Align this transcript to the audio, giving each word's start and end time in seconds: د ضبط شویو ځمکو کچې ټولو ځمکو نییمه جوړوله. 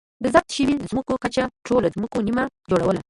د 0.23 0.25
ضبط 0.33 0.49
شویو 0.55 0.85
ځمکو 0.89 1.13
کچې 1.23 1.43
ټولو 1.67 1.87
ځمکو 1.95 2.17
نییمه 2.25 2.43
جوړوله. 2.69 2.99